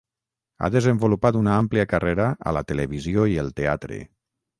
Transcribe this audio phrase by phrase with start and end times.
[0.61, 4.01] Ha desenvolupat una àmplia carrera a la televisió i el teatre.